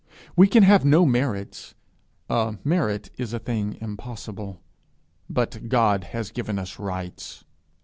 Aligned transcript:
We 0.35 0.47
can 0.47 0.63
have 0.63 0.83
no 0.83 1.05
merits 1.05 1.75
a 2.27 2.57
merit 2.63 3.11
is 3.19 3.33
a 3.33 3.39
thing 3.39 3.77
impossible; 3.79 4.59
but 5.29 5.69
God 5.69 6.05
has 6.05 6.31
given 6.31 6.57
us 6.57 6.79
rights. 6.79 7.43